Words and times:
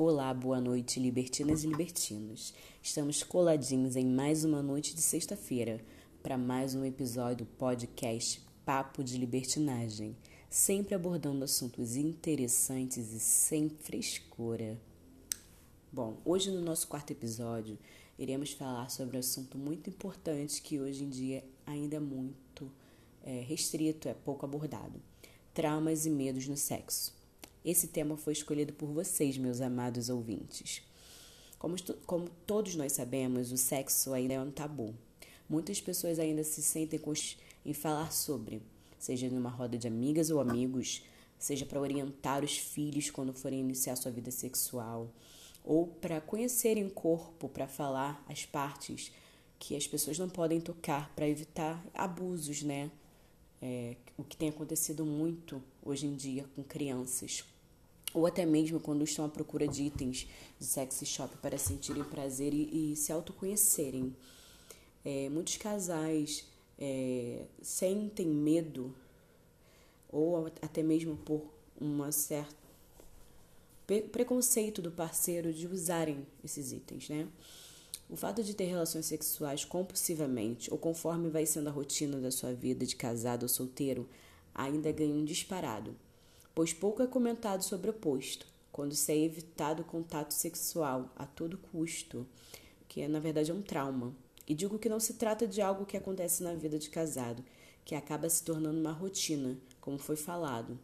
Olá, 0.00 0.32
boa 0.32 0.60
noite, 0.60 1.00
libertinas 1.00 1.64
e 1.64 1.66
libertinos. 1.66 2.54
Estamos 2.80 3.24
coladinhos 3.24 3.96
em 3.96 4.06
mais 4.06 4.44
uma 4.44 4.62
noite 4.62 4.94
de 4.94 5.02
sexta-feira 5.02 5.84
para 6.22 6.38
mais 6.38 6.72
um 6.76 6.84
episódio 6.84 7.38
do 7.38 7.46
podcast 7.46 8.40
Papo 8.64 9.02
de 9.02 9.18
Libertinagem, 9.18 10.16
sempre 10.48 10.94
abordando 10.94 11.42
assuntos 11.42 11.96
interessantes 11.96 13.12
e 13.12 13.18
sem 13.18 13.68
frescura. 13.68 14.80
Bom, 15.90 16.18
hoje 16.24 16.52
no 16.52 16.60
nosso 16.60 16.86
quarto 16.86 17.10
episódio 17.10 17.76
iremos 18.16 18.52
falar 18.52 18.90
sobre 18.90 19.16
um 19.16 19.20
assunto 19.20 19.58
muito 19.58 19.90
importante 19.90 20.62
que 20.62 20.78
hoje 20.78 21.02
em 21.02 21.08
dia 21.08 21.44
ainda 21.66 21.96
é 21.96 22.00
muito 22.00 22.70
é, 23.20 23.40
restrito, 23.40 24.08
é 24.08 24.14
pouco 24.14 24.46
abordado: 24.46 25.02
traumas 25.52 26.06
e 26.06 26.10
medos 26.10 26.46
no 26.46 26.56
sexo. 26.56 27.17
Esse 27.64 27.88
tema 27.88 28.16
foi 28.16 28.32
escolhido 28.32 28.72
por 28.72 28.88
vocês, 28.88 29.36
meus 29.36 29.60
amados 29.60 30.08
ouvintes. 30.08 30.82
Como, 31.58 31.76
como 32.06 32.28
todos 32.46 32.76
nós 32.76 32.92
sabemos, 32.92 33.50
o 33.50 33.56
sexo 33.56 34.12
ainda 34.12 34.34
é 34.34 34.40
um 34.40 34.50
tabu. 34.50 34.94
Muitas 35.48 35.80
pessoas 35.80 36.18
ainda 36.18 36.44
se 36.44 36.62
sentem 36.62 37.00
em 37.64 37.72
falar 37.72 38.12
sobre, 38.12 38.62
seja 38.98 39.28
numa 39.28 39.50
roda 39.50 39.76
de 39.76 39.88
amigas 39.88 40.30
ou 40.30 40.40
amigos, 40.40 41.02
seja 41.38 41.66
para 41.66 41.80
orientar 41.80 42.44
os 42.44 42.56
filhos 42.56 43.10
quando 43.10 43.32
forem 43.32 43.60
iniciar 43.60 43.96
sua 43.96 44.12
vida 44.12 44.30
sexual, 44.30 45.12
ou 45.64 45.86
para 45.86 46.20
conhecerem 46.20 46.86
o 46.86 46.90
corpo, 46.90 47.48
para 47.48 47.66
falar 47.66 48.24
as 48.28 48.44
partes 48.44 49.12
que 49.58 49.74
as 49.74 49.86
pessoas 49.86 50.18
não 50.18 50.28
podem 50.28 50.60
tocar, 50.60 51.12
para 51.14 51.28
evitar 51.28 51.84
abusos, 51.92 52.62
né? 52.62 52.90
É, 53.60 53.96
o 54.16 54.22
que 54.22 54.36
tem 54.36 54.50
acontecido 54.50 55.04
muito 55.04 55.60
hoje 55.90 56.06
em 56.06 56.14
dia 56.14 56.44
com 56.54 56.62
crianças, 56.62 57.44
ou 58.14 58.26
até 58.26 58.44
mesmo 58.44 58.80
quando 58.80 59.04
estão 59.04 59.24
à 59.24 59.28
procura 59.28 59.66
de 59.66 59.84
itens 59.84 60.28
de 60.58 60.64
sexy 60.64 61.04
shop 61.04 61.36
para 61.38 61.58
sentirem 61.58 62.04
prazer 62.04 62.52
e, 62.54 62.92
e 62.92 62.96
se 62.96 63.12
autoconhecerem. 63.12 64.14
É, 65.04 65.28
muitos 65.28 65.56
casais 65.56 66.44
é, 66.78 67.44
sentem 67.62 68.26
medo, 68.26 68.94
ou 70.10 70.46
até 70.62 70.82
mesmo 70.82 71.16
por 71.16 71.42
uma 71.80 72.10
certa 72.10 72.56
preconceito 74.12 74.82
do 74.82 74.90
parceiro 74.90 75.50
de 75.50 75.66
usarem 75.66 76.26
esses 76.44 76.72
itens, 76.72 77.08
né? 77.08 77.26
O 78.10 78.16
fato 78.16 78.42
de 78.42 78.54
ter 78.54 78.64
relações 78.64 79.06
sexuais 79.06 79.64
compulsivamente 79.64 80.70
ou 80.70 80.78
conforme 80.78 81.30
vai 81.30 81.46
sendo 81.46 81.68
a 81.68 81.72
rotina 81.72 82.18
da 82.18 82.30
sua 82.30 82.52
vida 82.52 82.84
de 82.84 82.96
casado 82.96 83.44
ou 83.44 83.48
solteiro 83.48 84.06
ainda 84.58 84.90
ganha 84.90 85.14
um 85.14 85.24
disparado, 85.24 85.96
pois 86.52 86.72
pouco 86.72 87.00
é 87.00 87.06
comentado 87.06 87.62
sobre 87.62 87.88
o 87.88 87.92
oposto, 87.92 88.44
quando 88.72 88.94
se 88.94 89.12
é 89.12 89.16
evitado 89.16 89.82
o 89.82 89.86
contato 89.86 90.32
sexual 90.32 91.10
a 91.16 91.24
todo 91.24 91.56
custo, 91.56 92.26
que 92.88 93.00
é, 93.00 93.08
na 93.08 93.20
verdade 93.20 93.52
é 93.52 93.54
um 93.54 93.62
trauma. 93.62 94.12
E 94.46 94.54
digo 94.54 94.78
que 94.78 94.88
não 94.88 94.98
se 94.98 95.14
trata 95.14 95.46
de 95.46 95.62
algo 95.62 95.86
que 95.86 95.96
acontece 95.96 96.42
na 96.42 96.54
vida 96.54 96.78
de 96.78 96.90
casado, 96.90 97.44
que 97.84 97.94
acaba 97.94 98.28
se 98.28 98.42
tornando 98.42 98.80
uma 98.80 98.92
rotina, 98.92 99.56
como 99.80 99.98
foi 99.98 100.16
falado, 100.16 100.76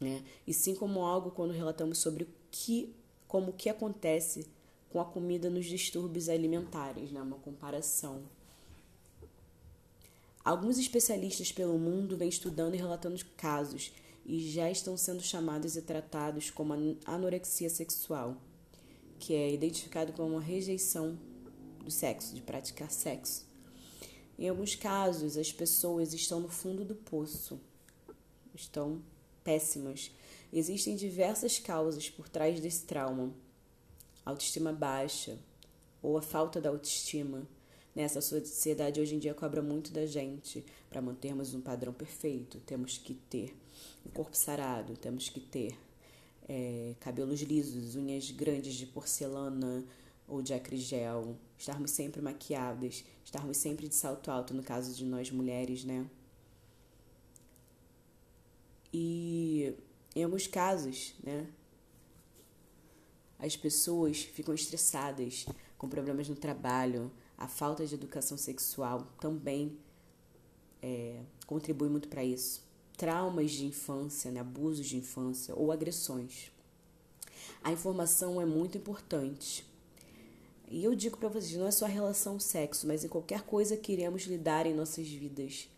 né? 0.00 0.22
E 0.46 0.52
sim 0.52 0.74
como 0.74 1.00
algo 1.00 1.30
quando 1.30 1.52
relatamos 1.52 1.98
sobre 1.98 2.24
o 2.24 2.28
que, 2.50 2.94
como 3.26 3.52
que 3.52 3.70
acontece 3.70 4.46
com 4.90 5.00
a 5.00 5.04
comida 5.04 5.48
nos 5.48 5.64
distúrbios 5.64 6.28
alimentares, 6.28 7.10
né? 7.10 7.22
uma 7.22 7.38
comparação. 7.38 8.22
Alguns 10.46 10.78
especialistas 10.78 11.50
pelo 11.50 11.76
mundo 11.76 12.16
vêm 12.16 12.28
estudando 12.28 12.76
e 12.76 12.78
relatando 12.78 13.20
casos 13.36 13.92
e 14.24 14.48
já 14.48 14.70
estão 14.70 14.96
sendo 14.96 15.20
chamados 15.20 15.74
e 15.74 15.82
tratados 15.82 16.52
como 16.52 16.72
anorexia 17.04 17.68
sexual, 17.68 18.40
que 19.18 19.34
é 19.34 19.52
identificado 19.52 20.12
como 20.12 20.34
uma 20.34 20.40
rejeição 20.40 21.18
do 21.82 21.90
sexo, 21.90 22.32
de 22.32 22.42
praticar 22.42 22.92
sexo. 22.92 23.44
Em 24.38 24.48
alguns 24.48 24.76
casos, 24.76 25.36
as 25.36 25.50
pessoas 25.50 26.14
estão 26.14 26.38
no 26.38 26.48
fundo 26.48 26.84
do 26.84 26.94
poço, 26.94 27.58
estão 28.54 29.02
péssimas. 29.42 30.12
Existem 30.52 30.94
diversas 30.94 31.58
causas 31.58 32.08
por 32.08 32.28
trás 32.28 32.60
desse 32.60 32.84
trauma 32.84 33.34
autoestima 34.24 34.72
baixa 34.72 35.40
ou 36.00 36.16
a 36.16 36.22
falta 36.22 36.60
da 36.60 36.68
autoestima. 36.68 37.48
Nessa 37.96 38.20
sociedade 38.20 39.00
hoje 39.00 39.14
em 39.14 39.18
dia 39.18 39.32
cobra 39.32 39.62
muito 39.62 39.90
da 39.90 40.04
gente 40.04 40.62
para 40.90 41.00
mantermos 41.00 41.54
um 41.54 41.62
padrão 41.62 41.94
perfeito. 41.94 42.60
Temos 42.60 42.98
que 42.98 43.14
ter 43.14 43.56
um 44.04 44.10
corpo 44.10 44.36
sarado, 44.36 44.94
temos 44.98 45.30
que 45.30 45.40
ter 45.40 45.74
é, 46.46 46.94
cabelos 47.00 47.40
lisos, 47.40 47.96
unhas 47.96 48.30
grandes 48.30 48.74
de 48.74 48.84
porcelana 48.84 49.82
ou 50.28 50.42
de 50.42 50.52
acrigel, 50.52 51.38
estarmos 51.56 51.90
sempre 51.90 52.20
maquiadas, 52.20 53.02
estarmos 53.24 53.56
sempre 53.56 53.88
de 53.88 53.94
salto 53.94 54.30
alto, 54.30 54.52
no 54.52 54.62
caso 54.62 54.94
de 54.94 55.02
nós 55.02 55.30
mulheres, 55.30 55.82
né? 55.82 56.06
E 58.92 59.74
em 60.14 60.22
alguns 60.22 60.46
casos, 60.46 61.14
né, 61.22 61.46
as 63.38 63.56
pessoas 63.56 64.20
ficam 64.20 64.52
estressadas 64.52 65.46
com 65.78 65.88
problemas 65.88 66.28
no 66.28 66.36
trabalho, 66.36 67.10
a 67.36 67.46
falta 67.46 67.86
de 67.86 67.94
educação 67.94 68.36
sexual 68.36 69.06
também 69.20 69.78
é, 70.82 71.20
contribui 71.46 71.88
muito 71.88 72.08
para 72.08 72.24
isso. 72.24 72.64
Traumas 72.96 73.50
de 73.50 73.66
infância, 73.66 74.30
né, 74.30 74.40
abusos 74.40 74.86
de 74.86 74.96
infância 74.96 75.54
ou 75.54 75.70
agressões. 75.70 76.50
A 77.62 77.72
informação 77.72 78.40
é 78.40 78.46
muito 78.46 78.78
importante. 78.78 79.64
E 80.68 80.82
eu 80.82 80.94
digo 80.94 81.16
para 81.16 81.28
vocês, 81.28 81.56
não 81.56 81.66
é 81.66 81.70
só 81.70 81.84
a 81.84 81.88
relação 81.88 82.40
sexo, 82.40 82.86
mas 82.86 83.04
em 83.04 83.08
qualquer 83.08 83.42
coisa 83.42 83.76
que 83.76 83.92
iremos 83.92 84.22
lidar 84.22 84.66
em 84.66 84.74
nossas 84.74 85.06
vidas. 85.06 85.68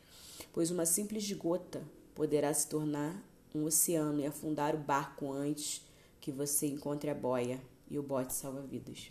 Pois 0.52 0.70
uma 0.70 0.86
simples 0.86 1.30
gota 1.32 1.82
poderá 2.14 2.52
se 2.54 2.66
tornar 2.68 3.22
um 3.54 3.64
oceano 3.64 4.20
e 4.20 4.26
afundar 4.26 4.74
o 4.74 4.78
barco 4.78 5.30
antes 5.32 5.82
que 6.20 6.30
você 6.30 6.66
encontre 6.66 7.10
a 7.10 7.14
boia 7.14 7.60
e 7.90 7.98
o 7.98 8.02
bote 8.02 8.32
salva-vidas. 8.32 9.10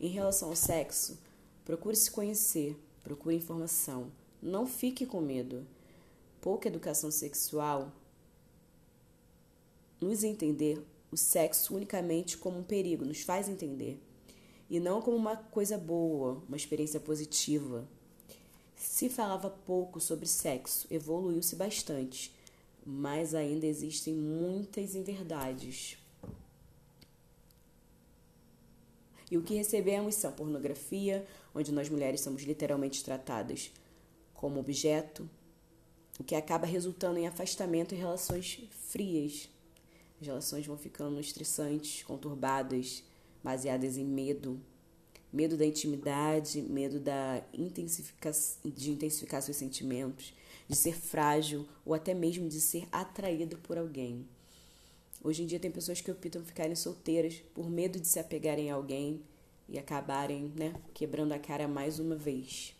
Em 0.00 0.08
relação 0.08 0.50
ao 0.50 0.56
sexo, 0.56 1.18
procure 1.64 1.96
se 1.96 2.10
conhecer, 2.10 2.76
procure 3.02 3.36
informação. 3.36 4.10
Não 4.42 4.66
fique 4.66 5.06
com 5.06 5.20
medo. 5.20 5.66
Pouca 6.40 6.68
educação 6.68 7.10
sexual 7.10 7.90
nos 10.00 10.22
entender 10.22 10.84
o 11.10 11.16
sexo 11.16 11.74
unicamente 11.74 12.36
como 12.36 12.58
um 12.58 12.62
perigo, 12.62 13.04
nos 13.04 13.22
faz 13.22 13.48
entender. 13.48 13.98
E 14.68 14.78
não 14.78 15.00
como 15.00 15.16
uma 15.16 15.36
coisa 15.36 15.78
boa, 15.78 16.42
uma 16.46 16.56
experiência 16.56 17.00
positiva. 17.00 17.88
Se 18.74 19.08
falava 19.08 19.48
pouco 19.48 20.00
sobre 20.00 20.26
sexo, 20.26 20.86
evoluiu-se 20.90 21.56
bastante 21.56 22.34
mas 22.86 23.34
ainda 23.34 23.66
existem 23.66 24.14
muitas 24.14 24.94
inverdades. 24.94 25.98
E 29.30 29.36
o 29.36 29.42
que 29.42 29.54
recebemos 29.54 30.14
são 30.14 30.32
pornografia, 30.32 31.26
onde 31.54 31.72
nós 31.72 31.88
mulheres 31.88 32.20
somos 32.20 32.42
literalmente 32.42 33.02
tratadas 33.02 33.72
como 34.32 34.60
objeto, 34.60 35.28
o 36.18 36.24
que 36.24 36.34
acaba 36.34 36.66
resultando 36.66 37.18
em 37.18 37.26
afastamento 37.26 37.94
e 37.94 37.98
relações 37.98 38.60
frias. 38.88 39.48
As 40.20 40.26
relações 40.26 40.66
vão 40.66 40.78
ficando 40.78 41.20
estressantes, 41.20 42.02
conturbadas, 42.02 43.02
baseadas 43.42 43.96
em 43.96 44.04
medo. 44.04 44.60
Medo 45.32 45.56
da 45.56 45.66
intimidade, 45.66 46.62
medo 46.62 47.00
da 47.00 47.42
de 47.52 48.90
intensificar 48.90 49.42
seus 49.42 49.56
sentimentos, 49.56 50.32
de 50.68 50.76
ser 50.76 50.94
frágil 50.94 51.66
ou 51.84 51.92
até 51.92 52.14
mesmo 52.14 52.48
de 52.48 52.60
ser 52.60 52.88
atraído 52.90 53.58
por 53.58 53.76
alguém. 53.76 54.26
Hoje 55.26 55.42
em 55.42 55.46
dia 55.46 55.58
tem 55.58 55.72
pessoas 55.72 56.00
que 56.00 56.08
optam 56.08 56.44
ficarem 56.44 56.76
solteiras 56.76 57.42
por 57.52 57.68
medo 57.68 57.98
de 57.98 58.06
se 58.06 58.20
apegarem 58.20 58.70
a 58.70 58.76
alguém 58.76 59.20
e 59.68 59.76
acabarem, 59.76 60.52
né, 60.54 60.72
quebrando 60.94 61.32
a 61.32 61.38
cara 61.40 61.66
mais 61.66 61.98
uma 61.98 62.14
vez. 62.14 62.76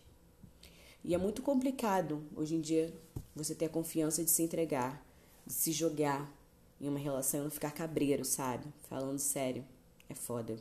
E 1.03 1.13
é 1.13 1.17
muito 1.17 1.41
complicado 1.41 2.23
hoje 2.33 2.55
em 2.55 2.61
dia 2.61 2.93
você 3.35 3.53
ter 3.53 3.65
a 3.65 3.69
confiança 3.69 4.23
de 4.23 4.31
se 4.31 4.43
entregar, 4.43 5.05
de 5.45 5.51
se 5.51 5.73
jogar 5.73 6.33
em 6.79 6.87
uma 6.87 6.97
relação 6.97 7.41
e 7.41 7.43
não 7.43 7.51
ficar 7.51 7.71
cabreiro, 7.71 8.23
sabe? 8.23 8.65
Falando 8.87 9.19
sério, 9.19 9.65
é 10.07 10.15
foda. 10.15 10.55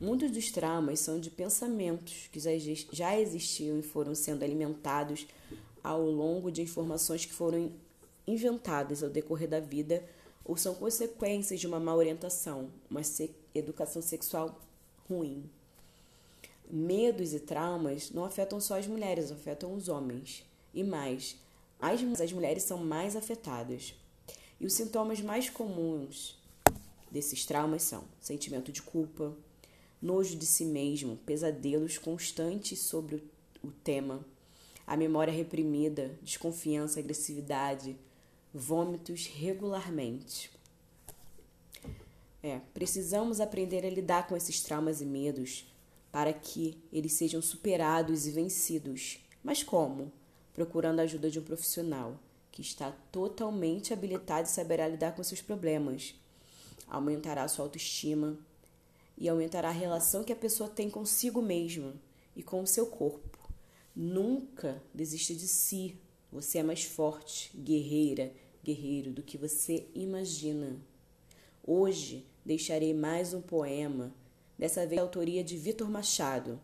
Muitos 0.00 0.30
dos 0.30 0.52
traumas 0.52 1.00
são 1.00 1.18
de 1.18 1.28
pensamentos 1.28 2.28
que 2.30 2.38
já 2.38 3.18
existiam 3.18 3.80
e 3.80 3.82
foram 3.82 4.14
sendo 4.14 4.44
alimentados 4.44 5.26
ao 5.82 6.08
longo 6.08 6.52
de 6.52 6.62
informações 6.62 7.24
que 7.24 7.32
foram 7.32 7.72
inventadas 8.28 9.02
ao 9.02 9.10
decorrer 9.10 9.48
da 9.48 9.58
vida 9.58 10.04
ou 10.44 10.56
são 10.56 10.74
consequências 10.74 11.60
de 11.60 11.66
uma 11.66 11.78
má 11.78 11.94
orientação, 11.94 12.70
uma 12.90 13.00
educação 13.54 14.02
sexual 14.02 14.60
ruim. 15.08 15.48
Medos 16.70 17.32
e 17.32 17.40
traumas 17.40 18.10
não 18.10 18.24
afetam 18.24 18.60
só 18.60 18.78
as 18.78 18.86
mulheres, 18.86 19.30
afetam 19.30 19.74
os 19.74 19.88
homens. 19.88 20.44
E 20.72 20.82
mais, 20.82 21.36
as, 21.80 22.00
as 22.20 22.32
mulheres 22.32 22.62
são 22.62 22.78
mais 22.78 23.14
afetadas. 23.14 23.94
E 24.58 24.66
os 24.66 24.72
sintomas 24.72 25.20
mais 25.20 25.50
comuns 25.50 26.38
desses 27.10 27.44
traumas 27.44 27.82
são 27.82 28.04
sentimento 28.20 28.72
de 28.72 28.80
culpa, 28.80 29.36
nojo 30.00 30.34
de 30.36 30.46
si 30.46 30.64
mesmo, 30.64 31.16
pesadelos 31.18 31.98
constantes 31.98 32.78
sobre 32.78 33.22
o 33.62 33.70
tema, 33.70 34.24
a 34.86 34.96
memória 34.96 35.32
reprimida, 35.32 36.10
desconfiança, 36.22 36.98
agressividade, 36.98 37.96
vômitos 38.52 39.26
regularmente. 39.26 40.50
É, 42.42 42.60
precisamos 42.74 43.40
aprender 43.40 43.86
a 43.86 43.90
lidar 43.90 44.26
com 44.26 44.36
esses 44.36 44.60
traumas 44.60 45.00
e 45.00 45.04
medos 45.04 45.64
para 46.10 46.32
que 46.32 46.76
eles 46.92 47.12
sejam 47.12 47.40
superados 47.40 48.26
e 48.26 48.30
vencidos. 48.30 49.18
Mas 49.42 49.62
como? 49.62 50.12
Procurando 50.52 51.00
a 51.00 51.04
ajuda 51.04 51.30
de 51.30 51.38
um 51.38 51.44
profissional 51.44 52.18
que 52.50 52.60
está 52.60 52.92
totalmente 53.10 53.92
habilitado 53.92 54.46
e 54.46 54.50
saberá 54.50 54.86
lidar 54.86 55.14
com 55.14 55.22
seus 55.22 55.40
problemas. 55.40 56.14
Aumentará 56.86 57.48
sua 57.48 57.64
autoestima 57.64 58.36
e 59.16 59.28
aumentará 59.28 59.68
a 59.68 59.72
relação 59.72 60.22
que 60.22 60.32
a 60.32 60.36
pessoa 60.36 60.68
tem 60.68 60.90
consigo 60.90 61.40
mesma 61.40 61.94
e 62.36 62.42
com 62.42 62.60
o 62.60 62.66
seu 62.66 62.86
corpo. 62.86 63.38
Nunca 63.96 64.82
desista 64.92 65.34
de 65.34 65.48
si. 65.48 65.96
Você 66.32 66.58
é 66.58 66.62
mais 66.62 66.82
forte, 66.82 67.50
guerreira, 67.54 68.32
guerreiro 68.64 69.12
do 69.12 69.22
que 69.22 69.36
você 69.36 69.86
imagina. 69.94 70.80
Hoje 71.62 72.24
deixarei 72.42 72.94
mais 72.94 73.34
um 73.34 73.42
poema, 73.42 74.10
dessa 74.58 74.86
vez 74.86 74.98
a 74.98 75.04
autoria 75.04 75.44
de 75.44 75.58
Vitor 75.58 75.90
Machado. 75.90 76.58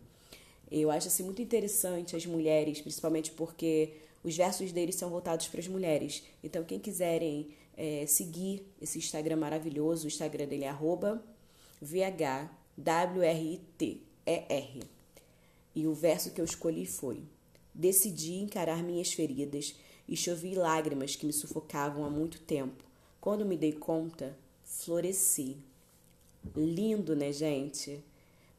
Eu 0.70 0.90
acho 0.90 1.08
assim 1.08 1.22
muito 1.22 1.42
interessante 1.42 2.16
as 2.16 2.24
mulheres, 2.24 2.80
principalmente 2.80 3.30
porque 3.32 3.92
os 4.24 4.34
versos 4.34 4.72
dele 4.72 4.90
são 4.90 5.10
voltados 5.10 5.48
para 5.48 5.60
as 5.60 5.68
mulheres. 5.68 6.22
Então, 6.42 6.64
quem 6.64 6.78
quiserem 6.78 7.48
é, 7.76 8.06
seguir 8.06 8.66
esse 8.80 8.96
Instagram 8.96 9.36
maravilhoso, 9.36 10.06
o 10.06 10.08
Instagram 10.08 10.46
dele 10.46 10.64
é 10.64 10.74
VHWRITER. 11.82 13.98
E 15.74 15.86
o 15.86 15.92
verso 15.92 16.30
que 16.30 16.40
eu 16.40 16.44
escolhi 16.46 16.86
foi: 16.86 17.22
Decidi 17.78 18.34
encarar 18.34 18.82
minhas 18.82 19.12
feridas 19.12 19.76
e 20.08 20.16
chovi 20.16 20.56
lágrimas 20.56 21.14
que 21.14 21.24
me 21.24 21.32
sufocavam 21.32 22.04
há 22.04 22.10
muito 22.10 22.40
tempo. 22.40 22.82
Quando 23.20 23.46
me 23.46 23.56
dei 23.56 23.72
conta, 23.72 24.36
floresci. 24.64 25.56
Lindo, 26.56 27.14
né, 27.14 27.30
gente? 27.32 28.02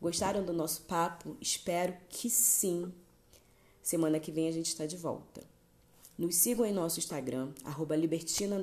Gostaram 0.02 0.46
do 0.46 0.54
nosso 0.54 0.84
papo? 0.84 1.36
Espero 1.42 1.94
que 2.08 2.30
sim. 2.30 2.94
Semana 3.84 4.22
que 4.22 4.32
vem 4.32 4.48
a 4.48 4.54
gente 4.54 4.68
está 4.68 4.86
de 4.86 4.96
volta. 4.96 5.44
Nos 6.18 6.36
sigam 6.36 6.66
em 6.66 6.72
nosso 6.72 7.00
Instagram, 7.00 7.52
arroba 7.66 7.98
libertina. 7.98 8.56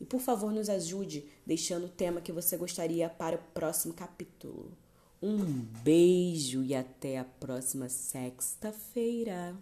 E 0.00 0.04
por 0.04 0.20
favor 0.20 0.52
nos 0.52 0.68
ajude 0.68 1.28
deixando 1.46 1.86
o 1.86 1.90
tema 1.90 2.20
que 2.20 2.32
você 2.32 2.56
gostaria 2.56 3.08
para 3.08 3.36
o 3.36 3.42
próximo 3.52 3.94
capítulo. 3.94 4.72
Um 5.26 5.64
beijo 5.82 6.62
e 6.62 6.74
até 6.74 7.18
a 7.18 7.24
próxima 7.24 7.88
sexta-feira. 7.88 9.56